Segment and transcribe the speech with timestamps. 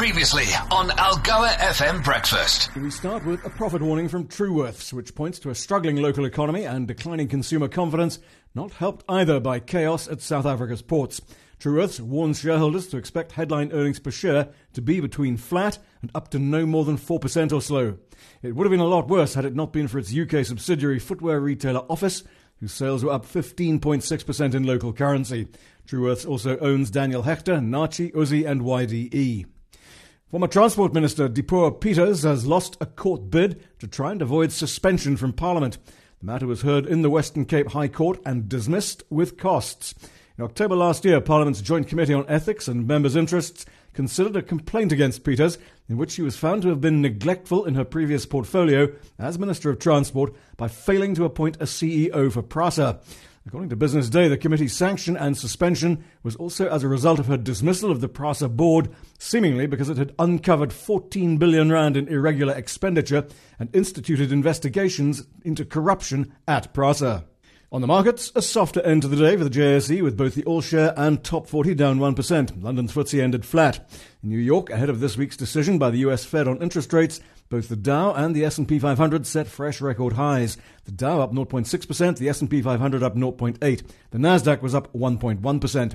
[0.00, 2.74] Previously on Algoa FM Breakfast.
[2.74, 6.64] We start with a profit warning from Truworths, which points to a struggling local economy
[6.64, 8.18] and declining consumer confidence,
[8.54, 11.20] not helped either by chaos at South Africa's ports.
[11.58, 16.30] Truworths warns shareholders to expect headline earnings per share to be between flat and up
[16.30, 17.98] to no more than 4% or so.
[18.40, 20.98] It would have been a lot worse had it not been for its UK subsidiary
[20.98, 22.24] footwear retailer Office,
[22.58, 25.48] whose sales were up 15.6% in local currency.
[25.86, 29.44] Truworths also owns Daniel Hechter, Naartjie, Uzzi, and YDE.
[30.30, 35.16] Former Transport Minister Dipuo Peters has lost a court bid to try and avoid suspension
[35.16, 35.76] from Parliament.
[36.20, 39.92] The matter was heard in the Western Cape High Court and dismissed with costs.
[40.38, 44.92] In October last year, Parliament's Joint Committee on Ethics and Members' Interests considered a complaint
[44.92, 48.88] against Peters in which she was found to have been neglectful in her previous portfolio
[49.18, 53.00] as Minister of Transport by failing to appoint a CEO for PRASA.
[53.46, 57.26] According to Business Day, the committee's sanction and suspension was also as a result of
[57.26, 62.06] her dismissal of the PRASA board, seemingly because it had uncovered 14 billion rand in
[62.08, 63.26] irregular expenditure
[63.58, 67.24] and instituted investigations into corruption at PRASA.
[67.72, 70.44] On the markets, a softer end to the day for the JSE with both the
[70.44, 72.62] All Share and Top 40 down 1%.
[72.62, 73.88] London's FTSE ended flat.
[74.22, 77.20] In New York, ahead of this week's decision by the US Fed on interest rates,
[77.50, 80.56] both the Dow and the S&P 500 set fresh record highs.
[80.84, 83.58] The Dow up 0.6%, the S&P 500 up 0.8.
[84.10, 85.94] The Nasdaq was up 1.1%.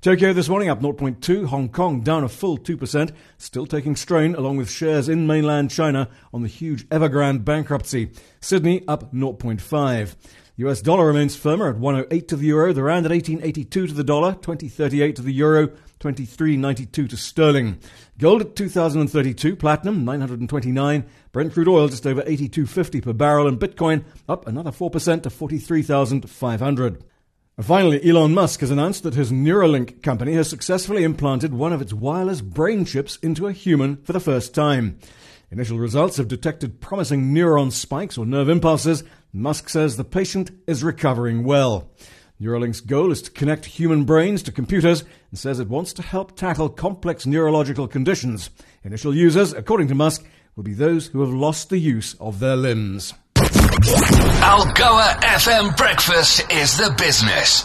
[0.00, 4.56] Tokyo this morning up 0.2, Hong Kong down a full 2%, still taking strain along
[4.56, 8.10] with shares in mainland China on the huge Evergrande bankruptcy.
[8.40, 10.16] Sydney up 0.5.
[10.56, 14.04] US dollar remains firmer at 108 to the euro, the rand at 1882 to the
[14.04, 15.68] dollar, 2038 to the euro,
[16.04, 17.78] 23.92 to sterling.
[18.18, 24.04] Gold at 2032, platinum 929, Brent crude oil just over 82.50 per barrel, and Bitcoin
[24.28, 27.04] up another 4% to 43,500.
[27.58, 31.94] Finally, Elon Musk has announced that his Neuralink company has successfully implanted one of its
[31.94, 34.98] wireless brain chips into a human for the first time.
[35.50, 39.04] Initial results have detected promising neuron spikes or nerve impulses.
[39.32, 41.90] Musk says the patient is recovering well.
[42.44, 46.36] Neuralink's goal is to connect human brains to computers and says it wants to help
[46.36, 48.50] tackle complex neurological conditions.
[48.82, 52.56] Initial users, according to Musk, will be those who have lost the use of their
[52.56, 53.14] limbs.
[54.44, 57.64] Algoa FM Breakfast is the business.